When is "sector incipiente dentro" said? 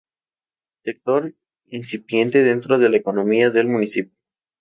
0.83-2.79